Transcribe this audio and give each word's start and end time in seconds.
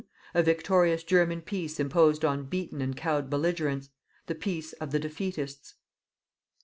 A 0.33 0.41
victorious 0.41 1.03
German 1.03 1.43
peace 1.43 1.79
imposed 1.79 2.25
on 2.25 2.45
beaten 2.45 2.81
and 2.81 2.97
cowed 2.97 3.29
belligerents: 3.29 3.89
the 4.25 4.33
peace 4.33 4.73
of 4.73 4.89
the 4.91 4.99
"defeatists." 4.99 5.75